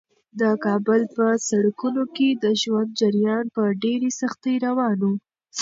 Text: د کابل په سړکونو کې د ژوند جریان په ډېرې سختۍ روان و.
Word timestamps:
د 0.39 0.41
کابل 0.65 1.01
په 1.15 1.25
سړکونو 1.49 2.03
کې 2.15 2.29
د 2.43 2.45
ژوند 2.61 2.89
جریان 2.99 3.45
په 3.55 3.63
ډېرې 3.83 4.09
سختۍ 4.19 4.55
روان 4.65 4.97
و. 5.07 5.11